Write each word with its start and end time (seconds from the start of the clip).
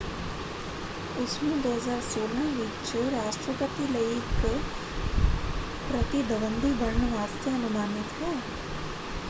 ਉਸਨੂੰ 1.15 1.57
2016 1.63 2.45
ਵਿੱਚ 2.53 2.95
ਰਾਸ਼ਟਰਪਤੀ 3.11 3.87
ਲਈ 3.87 4.17
ਇਕ 4.17 4.45
ਪ੍ਰਤਿਦਵੰਦੀ 5.89 6.73
ਬਣਨ 6.75 7.05
ਵਾਸਤੇ 7.09 7.55
ਅਨੁਮਾਨਿਤ 7.55 8.21
ਹੈ। 8.21 8.35